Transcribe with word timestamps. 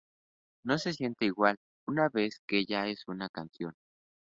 No 0.63 0.79
se 0.79 0.93
siente 0.93 1.25
igual 1.25 1.57
una 1.85 2.09
vez 2.09 2.41
que 2.47 2.65
ya 2.65 2.87
es 2.87 3.03
una 3.07 3.29
canción. 3.29 3.75